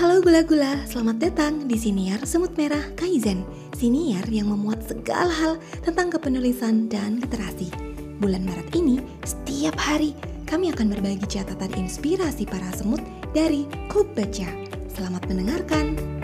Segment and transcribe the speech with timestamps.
[0.00, 3.44] Halo gula-gula, selamat datang di Siniar Semut Merah Kaizen.
[3.76, 7.68] Siniar yang memuat segala hal tentang kepenulisan dan literasi.
[8.16, 8.96] Bulan Maret ini,
[9.28, 10.16] setiap hari
[10.48, 13.04] kami akan berbagi catatan inspirasi para semut
[13.36, 14.48] dari Klub Baca.
[14.88, 16.19] Selamat mendengarkan.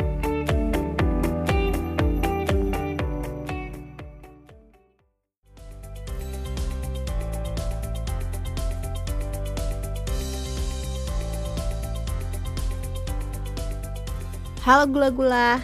[14.66, 15.62] Halo gula-gula,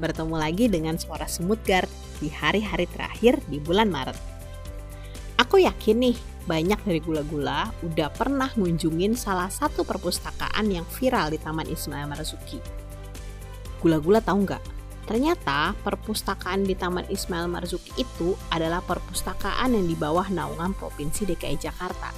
[0.00, 1.84] bertemu lagi dengan suara semutgar
[2.24, 4.16] di hari-hari terakhir di bulan Maret.
[5.44, 6.16] Aku yakin nih,
[6.48, 12.64] banyak dari gula-gula udah pernah ngunjungin salah satu perpustakaan yang viral di Taman Ismail Marzuki.
[13.84, 14.64] Gula-gula tahu nggak?
[15.04, 21.60] Ternyata perpustakaan di Taman Ismail Marzuki itu adalah perpustakaan yang di bawah naungan Provinsi DKI
[21.60, 22.08] Jakarta.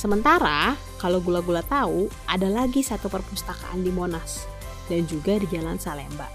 [0.00, 4.48] Sementara, kalau gula-gula tahu, ada lagi satu perpustakaan di Monas,
[4.90, 6.26] dan juga di Jalan Salemba.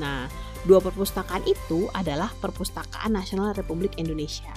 [0.00, 0.26] Nah,
[0.64, 4.50] dua perpustakaan itu adalah Perpustakaan Nasional Republik Indonesia.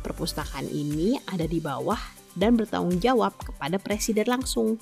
[0.00, 1.98] Perpustakaan ini ada di bawah
[2.38, 4.78] dan bertanggung jawab kepada presiden langsung.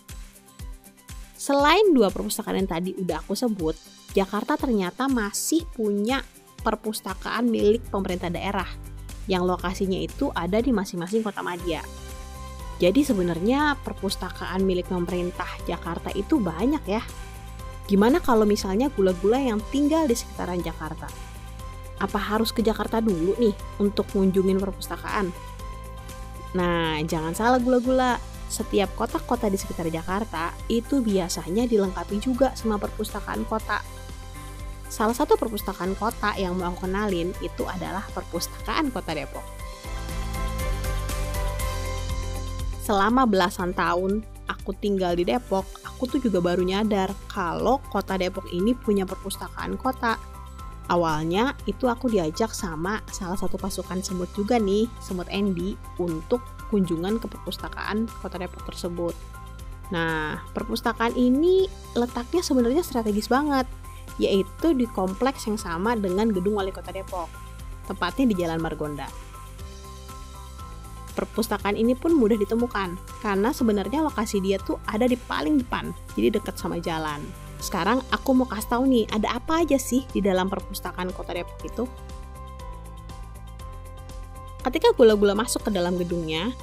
[1.34, 3.74] Selain dua perpustakaan yang tadi udah aku sebut,
[4.12, 6.20] Jakarta ternyata masih punya
[6.60, 8.68] perpustakaan milik pemerintah daerah
[9.28, 11.84] yang lokasinya itu ada di masing-masing kota madya.
[12.78, 17.02] Jadi sebenarnya perpustakaan milik pemerintah Jakarta itu banyak ya,
[17.88, 21.08] Gimana kalau misalnya gula-gula yang tinggal di sekitaran Jakarta?
[21.98, 25.32] Apa harus ke Jakarta dulu nih untuk mengunjungi perpustakaan?
[26.52, 28.20] Nah, jangan salah gula-gula.
[28.48, 33.80] Setiap kota-kota di sekitar Jakarta itu biasanya dilengkapi juga sama perpustakaan kota.
[34.88, 39.44] Salah satu perpustakaan kota yang mau aku kenalin itu adalah Perpustakaan Kota Depok.
[42.88, 48.48] Selama belasan tahun aku tinggal di Depok, aku tuh juga baru nyadar kalau kota Depok
[48.50, 50.16] ini punya perpustakaan kota.
[50.88, 56.40] Awalnya itu aku diajak sama salah satu pasukan semut juga nih, semut Andy, untuk
[56.72, 59.12] kunjungan ke perpustakaan kota Depok tersebut.
[59.92, 63.68] Nah, perpustakaan ini letaknya sebenarnya strategis banget,
[64.16, 67.28] yaitu di kompleks yang sama dengan gedung wali kota Depok,
[67.84, 69.27] tepatnya di Jalan Margonda
[71.18, 76.38] perpustakaan ini pun mudah ditemukan karena sebenarnya lokasi dia tuh ada di paling depan, jadi
[76.38, 77.18] dekat sama jalan.
[77.58, 81.58] Sekarang aku mau kasih tahu nih, ada apa aja sih di dalam perpustakaan Kota Depok
[81.66, 81.84] itu?
[84.62, 86.54] Ketika gula-gula masuk ke dalam gedungnya,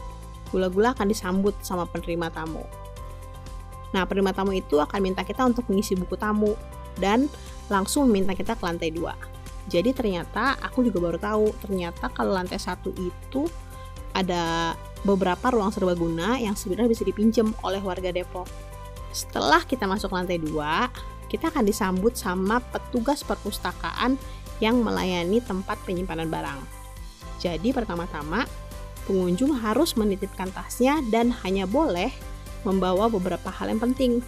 [0.55, 2.63] gula-gula akan disambut sama penerima tamu.
[3.91, 6.55] Nah, penerima tamu itu akan minta kita untuk mengisi buku tamu
[6.95, 7.27] dan
[7.67, 9.15] langsung meminta kita ke lantai dua.
[9.67, 13.49] Jadi ternyata aku juga baru tahu, ternyata kalau lantai satu itu
[14.15, 18.47] ada beberapa ruang serbaguna yang sebenarnya bisa dipinjam oleh warga Depok.
[19.11, 24.15] Setelah kita masuk lantai 2, kita akan disambut sama petugas perpustakaan
[24.63, 26.59] yang melayani tempat penyimpanan barang.
[27.43, 28.47] Jadi pertama-tama,
[29.05, 32.09] pengunjung harus menitipkan tasnya dan hanya boleh
[32.63, 34.23] membawa beberapa hal yang penting,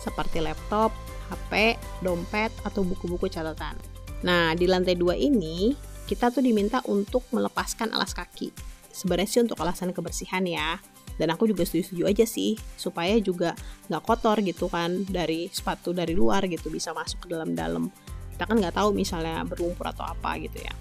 [0.00, 0.94] seperti laptop,
[1.28, 3.76] HP, dompet, atau buku-buku catatan.
[4.24, 5.76] Nah, di lantai 2 ini,
[6.06, 10.80] kita tuh diminta untuk melepaskan alas kaki sebenarnya sih untuk alasan kebersihan ya.
[11.16, 13.56] Dan aku juga setuju-setuju aja sih supaya juga
[13.88, 17.88] nggak kotor gitu kan dari sepatu dari luar gitu bisa masuk ke dalam-dalam.
[18.32, 20.72] Kita kan nggak tahu misalnya berlumpur atau apa gitu ya.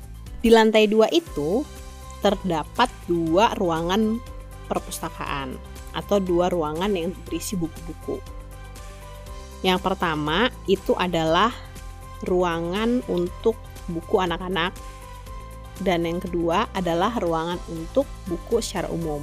[0.43, 1.63] Di lantai dua itu
[2.19, 4.19] terdapat dua ruangan
[4.67, 5.55] perpustakaan
[5.95, 8.19] atau dua ruangan yang berisi buku-buku.
[9.63, 11.55] Yang pertama itu adalah
[12.27, 13.55] ruangan untuk
[13.87, 14.75] buku anak-anak
[15.83, 19.19] dan yang kedua adalah ruangan untuk buku secara umum.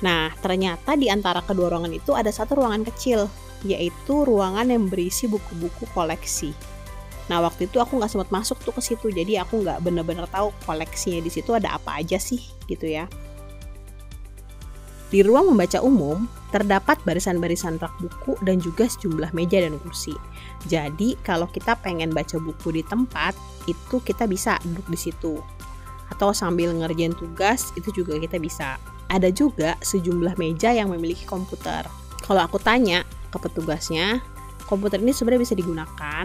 [0.00, 3.28] Nah, ternyata di antara kedua ruangan itu ada satu ruangan kecil,
[3.64, 6.56] yaitu ruangan yang berisi buku-buku koleksi.
[7.28, 10.50] Nah, waktu itu aku nggak sempat masuk tuh ke situ, jadi aku nggak bener-bener tahu
[10.64, 13.04] koleksinya di situ ada apa aja sih, gitu ya.
[15.12, 20.14] Di ruang membaca umum, terdapat barisan-barisan rak buku dan juga sejumlah meja dan kursi.
[20.66, 23.34] Jadi, kalau kita pengen baca buku di tempat,
[23.70, 25.38] itu kita bisa duduk di situ.
[26.10, 28.76] Atau sambil ngerjain tugas, itu juga kita bisa.
[29.10, 31.86] Ada juga sejumlah meja yang memiliki komputer.
[32.22, 34.22] Kalau aku tanya ke petugasnya,
[34.66, 36.24] komputer ini sebenarnya bisa digunakan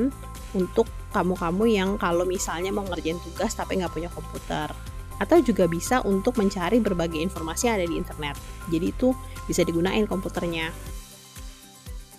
[0.53, 4.71] untuk kamu-kamu yang kalau misalnya mau ngerjain tugas tapi nggak punya komputer
[5.21, 8.35] atau juga bisa untuk mencari berbagai informasi yang ada di internet.
[8.71, 9.15] Jadi itu
[9.45, 10.71] bisa digunakan komputernya.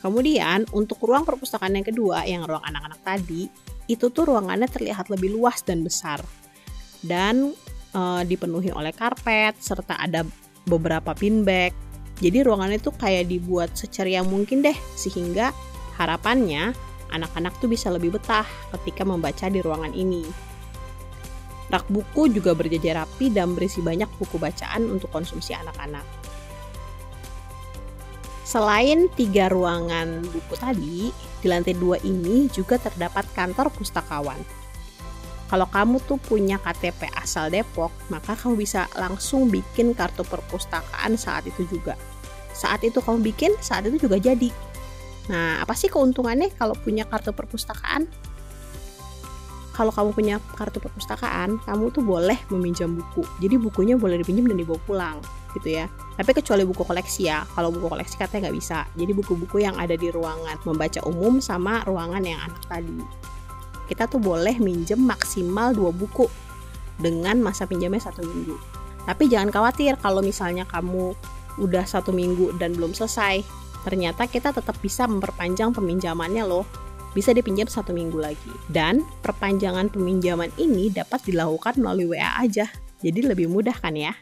[0.01, 3.51] Kemudian untuk ruang perpustakaan yang kedua yang ruang anak-anak tadi,
[3.91, 6.23] itu tuh ruangannya terlihat lebih luas dan besar.
[7.03, 7.53] Dan
[7.91, 10.23] e, dipenuhi oleh karpet serta ada
[10.69, 11.75] beberapa pin bag.
[12.23, 15.53] Jadi ruangannya tuh kayak dibuat seceria mungkin deh sehingga
[15.97, 16.77] Harapannya,
[17.09, 18.45] anak-anak tuh bisa lebih betah
[18.77, 20.23] ketika membaca di ruangan ini.
[21.67, 26.07] Rak buku juga berjajar rapi dan berisi banyak buku bacaan untuk konsumsi anak-anak.
[28.47, 31.11] Selain tiga ruangan buku tadi,
[31.43, 34.39] di lantai dua ini juga terdapat kantor pustakawan.
[35.47, 41.47] Kalau kamu tuh punya KTP asal Depok, maka kamu bisa langsung bikin kartu perpustakaan saat
[41.47, 41.99] itu juga.
[42.55, 44.51] Saat itu kamu bikin, saat itu juga jadi.
[45.27, 48.07] Nah, apa sih keuntungannya kalau punya kartu perpustakaan?
[49.77, 53.29] Kalau kamu punya kartu perpustakaan, kamu tuh boleh meminjam buku.
[53.45, 55.21] Jadi bukunya boleh dipinjam dan dibawa pulang,
[55.53, 55.93] gitu ya.
[56.17, 57.45] Tapi kecuali buku koleksi ya.
[57.53, 58.89] Kalau buku koleksi katanya nggak bisa.
[58.97, 63.05] Jadi buku-buku yang ada di ruangan membaca umum sama ruangan yang anak tadi.
[63.85, 66.25] Kita tuh boleh minjem maksimal dua buku
[66.97, 68.57] dengan masa pinjamnya satu minggu.
[69.05, 71.13] Tapi jangan khawatir kalau misalnya kamu
[71.61, 73.45] udah satu minggu dan belum selesai.
[73.85, 76.86] Ternyata kita tetap bisa memperpanjang peminjamannya loh
[77.17, 78.53] bisa dipinjam satu minggu lagi.
[78.69, 82.69] Dan perpanjangan peminjaman ini dapat dilakukan melalui WA aja,
[83.01, 84.13] jadi lebih mudah kan ya?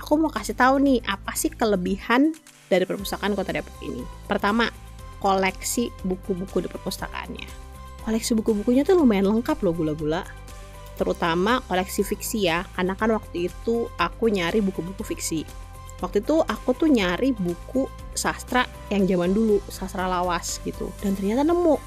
[0.00, 2.32] Aku mau kasih tahu nih apa sih kelebihan
[2.72, 4.00] dari perpustakaan Kota Depok ini.
[4.24, 4.72] Pertama,
[5.20, 7.44] koleksi buku-buku di perpustakaannya.
[8.08, 10.24] Koleksi buku-bukunya tuh lumayan lengkap loh gula-gula
[10.98, 12.66] terutama koleksi fiksi ya.
[12.74, 15.46] Karena kan waktu itu aku nyari buku-buku fiksi.
[16.02, 20.90] Waktu itu aku tuh nyari buku sastra yang zaman dulu sastra lawas gitu.
[20.98, 21.78] Dan ternyata nemu.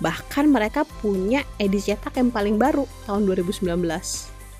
[0.00, 3.68] Bahkan mereka punya edisi cetak yang paling baru tahun 2019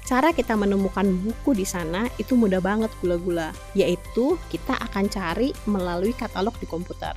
[0.04, 3.56] cara kita menemukan buku di sana itu mudah banget gula-gula.
[3.72, 7.16] Yaitu kita akan cari melalui katalog di komputer.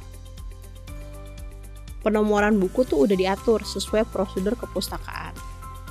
[2.01, 5.35] Penomoran buku tuh udah diatur sesuai prosedur kepustakaan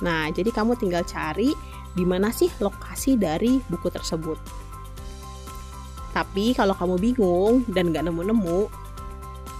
[0.01, 1.53] Nah, jadi kamu tinggal cari
[1.97, 4.37] di mana sih lokasi dari buku tersebut.
[6.13, 8.69] Tapi kalau kamu bingung dan nggak nemu-nemu,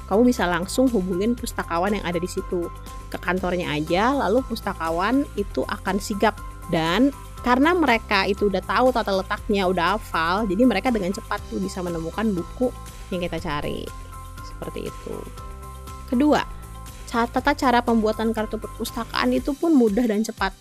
[0.07, 2.69] kamu bisa langsung hubungin pustakawan yang ada di situ.
[3.11, 6.37] Ke kantornya aja, lalu pustakawan itu akan sigap.
[6.71, 7.11] Dan
[7.45, 11.83] karena mereka itu udah tahu tata letaknya, udah hafal, jadi mereka dengan cepat tuh bisa
[11.85, 12.73] menemukan buku
[13.13, 13.85] yang kita cari.
[14.43, 15.15] Seperti itu.
[16.07, 16.41] Kedua,
[17.07, 20.51] tata cara pembuatan kartu perpustakaan itu pun mudah dan cepat.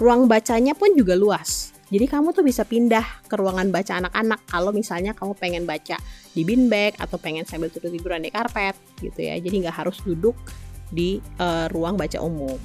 [0.00, 1.76] Ruang bacanya pun juga luas.
[1.88, 5.96] Jadi kamu tuh bisa pindah ke ruangan baca anak-anak kalau misalnya kamu pengen baca
[6.36, 9.40] di bin bag atau pengen sambil tidur-tiduran di karpet gitu ya.
[9.40, 10.36] Jadi nggak harus duduk
[10.92, 12.56] di uh, ruang baca umum.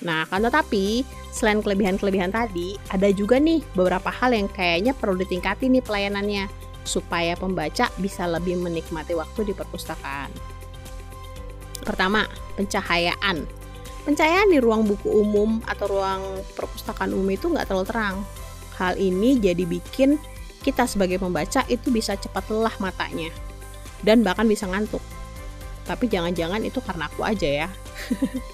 [0.00, 5.68] Nah, kan tetapi selain kelebihan-kelebihan tadi, ada juga nih beberapa hal yang kayaknya perlu ditingkati
[5.68, 6.48] nih pelayanannya
[6.84, 10.32] supaya pembaca bisa lebih menikmati waktu di perpustakaan.
[11.84, 13.44] Pertama, pencahayaan.
[14.04, 16.22] Pencahayaan di ruang buku umum atau ruang
[16.56, 18.16] perpustakaan umum itu nggak terlalu terang.
[18.80, 20.16] Hal ini jadi bikin
[20.60, 23.32] kita sebagai pembaca itu bisa cepat lelah matanya
[24.04, 25.00] dan bahkan bisa ngantuk.
[25.84, 27.68] Tapi jangan-jangan itu karena aku aja ya.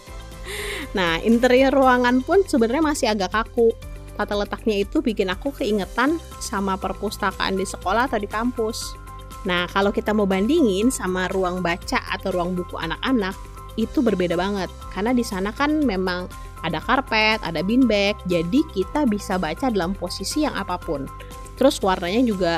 [0.97, 3.75] nah, interior ruangan pun sebenarnya masih agak kaku.
[4.17, 9.06] Tata letaknya itu bikin aku keingetan sama perpustakaan di sekolah atau di kampus.
[9.47, 13.39] Nah, kalau kita mau bandingin sama ruang baca atau ruang buku anak-anak,
[13.79, 14.69] itu berbeda banget.
[14.91, 16.27] Karena di sana kan memang
[16.67, 21.07] ada karpet, ada bin bag, jadi kita bisa baca dalam posisi yang apa pun.
[21.55, 22.55] Terus warnanya juga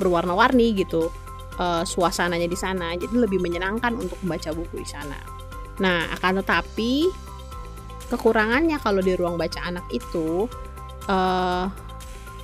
[0.00, 1.12] berwarna-warni gitu,
[1.60, 5.20] e, suasananya di sana, jadi lebih menyenangkan untuk membaca buku di sana.
[5.84, 7.12] Nah, akan tetapi
[8.08, 10.48] kekurangannya kalau di ruang baca anak itu,
[11.04, 11.16] e,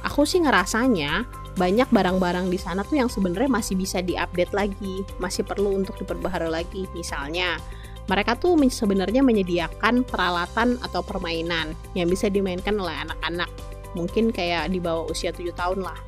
[0.05, 5.45] aku sih ngerasanya banyak barang-barang di sana tuh yang sebenarnya masih bisa diupdate lagi, masih
[5.45, 6.89] perlu untuk diperbaharui lagi.
[6.97, 7.61] Misalnya,
[8.09, 13.51] mereka tuh sebenarnya menyediakan peralatan atau permainan yang bisa dimainkan oleh anak-anak.
[13.93, 15.99] Mungkin kayak di bawah usia 7 tahun lah.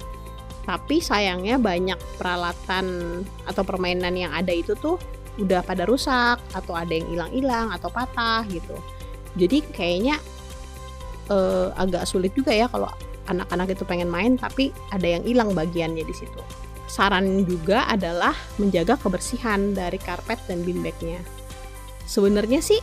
[0.64, 4.96] Tapi sayangnya banyak peralatan atau permainan yang ada itu tuh
[5.36, 8.72] udah pada rusak atau ada yang hilang-hilang atau patah gitu.
[9.36, 10.16] Jadi kayaknya
[11.28, 12.88] uh, agak sulit juga ya kalau
[13.28, 16.40] anak-anak itu pengen main tapi ada yang hilang bagiannya di situ.
[16.84, 21.18] Saran juga adalah menjaga kebersihan dari karpet dan bin bagnya.
[22.04, 22.78] Sebenarnya sih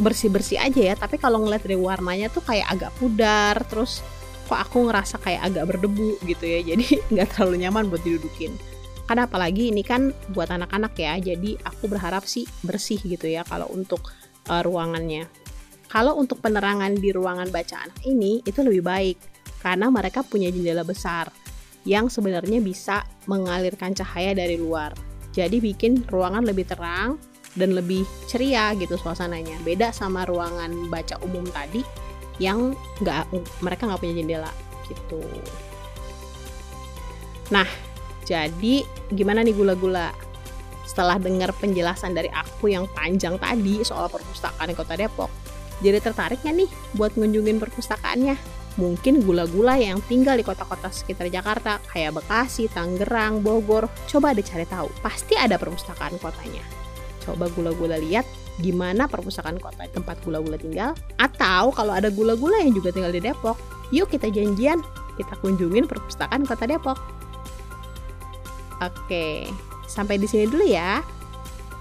[0.00, 4.00] bersih-bersih aja ya, tapi kalau ngeliat dari warnanya tuh kayak agak pudar, terus
[4.48, 8.56] kok aku ngerasa kayak agak berdebu gitu ya, jadi nggak terlalu nyaman buat didudukin.
[9.04, 13.68] Karena apalagi ini kan buat anak-anak ya, jadi aku berharap sih bersih gitu ya kalau
[13.68, 14.08] untuk
[14.48, 15.28] uh, ruangannya.
[15.90, 19.16] Kalau untuk penerangan di ruangan bacaan ini itu lebih baik
[19.58, 21.26] karena mereka punya jendela besar
[21.82, 24.94] yang sebenarnya bisa mengalirkan cahaya dari luar.
[25.34, 27.18] Jadi bikin ruangan lebih terang
[27.58, 29.58] dan lebih ceria gitu suasananya.
[29.66, 31.82] Beda sama ruangan baca umum tadi
[32.38, 33.26] yang nggak
[33.58, 34.52] mereka nggak punya jendela
[34.86, 35.18] gitu.
[37.50, 37.66] Nah,
[38.22, 40.14] jadi gimana nih gula-gula?
[40.86, 45.30] Setelah dengar penjelasan dari aku yang panjang tadi soal perpustakaan Kota Depok,
[45.80, 48.36] jadi tertarik nggak nih buat ngunjungin perpustakaannya?
[48.78, 54.64] Mungkin gula-gula yang tinggal di kota-kota sekitar Jakarta, kayak Bekasi, Tangerang, Bogor, coba deh cari
[54.64, 54.88] tahu.
[55.02, 56.62] Pasti ada perpustakaan kotanya.
[57.20, 58.24] Coba gula-gula lihat
[58.60, 60.92] gimana perpustakaan kota tempat gula-gula tinggal.
[61.18, 63.58] Atau kalau ada gula-gula yang juga tinggal di Depok,
[63.90, 64.80] yuk kita janjian,
[65.18, 66.96] kita kunjungin perpustakaan kota Depok.
[68.80, 69.44] Oke,
[69.84, 71.04] sampai di sini dulu ya.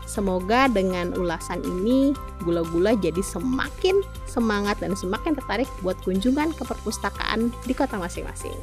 [0.09, 7.53] Semoga dengan ulasan ini gula-gula jadi semakin semangat dan semakin tertarik buat kunjungan ke perpustakaan
[7.69, 8.57] di kota masing-masing.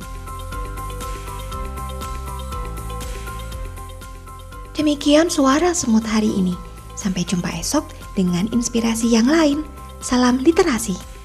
[4.74, 6.58] Demikian suara semut hari ini.
[6.98, 7.86] Sampai jumpa esok
[8.18, 9.62] dengan inspirasi yang lain.
[10.02, 11.15] Salam literasi.